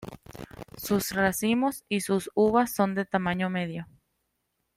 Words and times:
Sus 0.77 1.11
racimos 1.11 1.85
y 1.87 2.01
sus 2.01 2.31
uvas 2.33 2.73
son 2.73 2.95
de 2.95 3.05
tamaño 3.05 3.51
medio. 3.51 3.85